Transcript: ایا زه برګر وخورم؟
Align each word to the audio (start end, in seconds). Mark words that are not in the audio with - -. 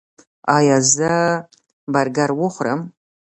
ایا 0.57 0.77
زه 0.93 1.11
برګر 1.93 2.29
وخورم؟ 2.39 2.81